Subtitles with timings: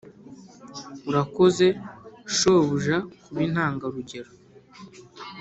[1.09, 1.67] urakoze
[2.35, 2.97] shobuja…
[3.23, 4.31] kuba intangarugero.